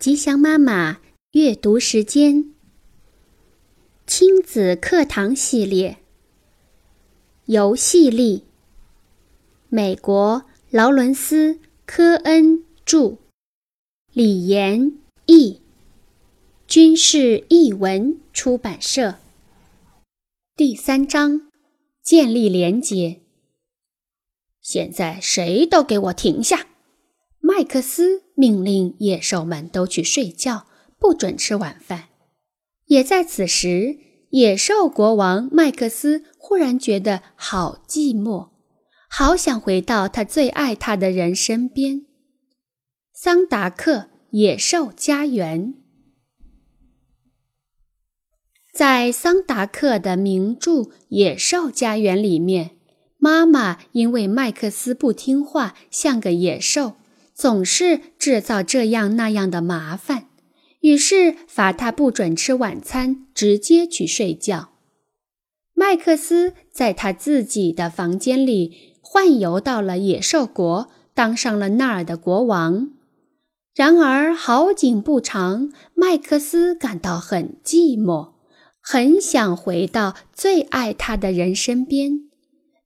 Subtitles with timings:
[0.00, 0.98] 吉祥妈妈
[1.32, 2.54] 阅读时间，
[4.06, 5.98] 亲子课堂系列，
[7.44, 8.44] 游戏力。
[9.68, 11.52] 美国劳伦斯·
[11.84, 13.18] 科恩著，
[14.14, 15.60] 李延译，
[16.66, 19.16] 军事译文出版社。
[20.56, 21.50] 第三章，
[22.02, 23.20] 建立连结。
[24.62, 26.68] 现在谁都给我停下！
[27.52, 30.66] 麦克斯命令野兽们都去睡觉，
[31.00, 32.10] 不准吃晚饭。
[32.86, 33.98] 也在此时，
[34.30, 38.50] 野兽国王麦克斯忽然觉得好寂寞，
[39.08, 42.06] 好想回到他最爱他的人身边——
[43.12, 45.74] 桑达克野兽家园。
[48.72, 50.70] 在桑达克的名著
[51.08, 52.76] 《野兽家园》里面，
[53.18, 56.94] 妈妈因为麦克斯不听话，像个野兽。
[57.40, 60.26] 总是制造这样那样的麻烦，
[60.80, 64.72] 于是罚他不准吃晚餐，直接去睡觉。
[65.72, 72.90] 麦克斯在他自己的房间里幻游到了野兽国，当上了那儿的国王。
[73.74, 78.32] 然而好景不长，麦克斯感到很寂寞，
[78.82, 82.20] 很想回到最爱他的人身边。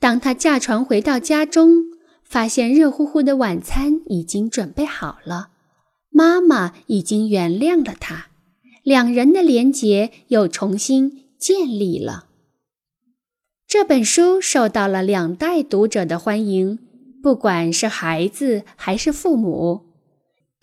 [0.00, 1.99] 当他驾船回到家中。
[2.30, 5.48] 发现热乎乎的晚餐已经准备好了，
[6.10, 8.28] 妈妈已经原谅了他，
[8.84, 12.26] 两人的连结又重新建立了。
[13.66, 16.78] 这本书受到了两代读者的欢迎，
[17.20, 19.86] 不管是孩子还是父母，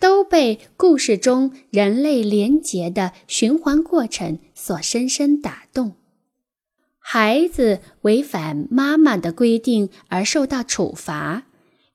[0.00, 5.92] 都被故事中人类连结的循环过程所深深打动。
[6.98, 11.44] 孩子违反妈妈的规定而受到处罚。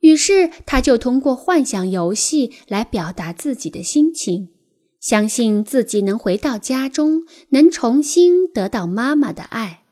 [0.04, 4.50] 于是，他就通过幻想游戏来表达自己的心情，
[5.00, 9.84] 相信自己能回到家中，能重新得到妈妈的爱。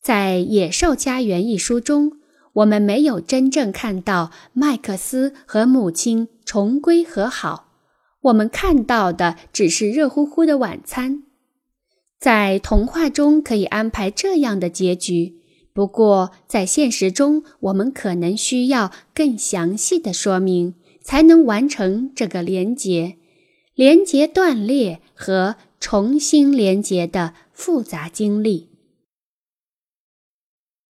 [0.00, 2.12] 在《野兽家园》一书中，
[2.54, 7.74] 我们没有真正看到麦克斯和母亲重归和好，
[8.22, 11.24] 我们看到的只是热乎乎的晚餐。
[12.18, 15.42] 在童话中可以安排这样的结局。
[15.76, 20.72] 不过，在现实中，我们可能需要更详细的说明，
[21.02, 23.16] 才能完成这个连接、
[23.74, 28.70] 连接断裂和重新连接的复杂经历。